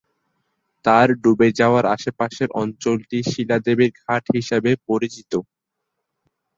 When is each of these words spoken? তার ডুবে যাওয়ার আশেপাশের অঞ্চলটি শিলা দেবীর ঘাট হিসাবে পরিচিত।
তার 0.85 1.07
ডুবে 1.21 1.47
যাওয়ার 1.59 1.85
আশেপাশের 1.95 2.49
অঞ্চলটি 2.61 3.17
শিলা 3.25 3.57
দেবীর 3.65 3.91
ঘাট 4.01 4.23
হিসাবে 4.35 4.71
পরিচিত। 4.87 5.31